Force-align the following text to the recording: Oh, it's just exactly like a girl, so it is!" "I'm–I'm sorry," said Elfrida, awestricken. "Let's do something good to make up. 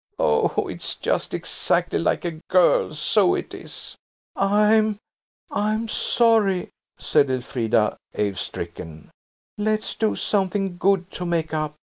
Oh, 0.17 0.67
it's 0.67 0.95
just 0.95 1.31
exactly 1.31 1.99
like 1.99 2.25
a 2.25 2.39
girl, 2.49 2.91
so 2.95 3.35
it 3.35 3.53
is!" 3.53 3.95
"I'm–I'm 4.35 5.87
sorry," 5.89 6.69
said 6.97 7.29
Elfrida, 7.29 7.97
awestricken. 8.17 9.11
"Let's 9.59 9.93
do 9.93 10.15
something 10.15 10.77
good 10.79 11.11
to 11.11 11.25
make 11.27 11.53
up. 11.53 11.75